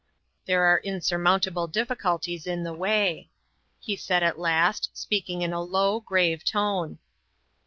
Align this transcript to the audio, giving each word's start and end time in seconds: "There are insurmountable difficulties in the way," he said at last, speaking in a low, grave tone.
"There 0.47 0.63
are 0.63 0.79
insurmountable 0.83 1.67
difficulties 1.67 2.47
in 2.47 2.63
the 2.63 2.73
way," 2.73 3.29
he 3.79 3.95
said 3.95 4.23
at 4.23 4.39
last, 4.39 4.89
speaking 4.97 5.43
in 5.43 5.53
a 5.53 5.61
low, 5.61 5.99
grave 5.99 6.43
tone. 6.43 6.97